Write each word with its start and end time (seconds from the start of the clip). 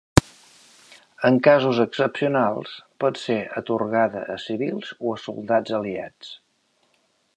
En 1.29 1.35
casos 1.47 1.81
excepcionals, 1.83 2.73
pot 3.05 3.21
ser 3.25 3.37
atorgada 3.61 4.25
a 4.37 4.39
civils 4.47 4.93
o 5.11 5.15
a 5.19 5.21
soldats 5.27 5.77
aliats. 5.83 6.33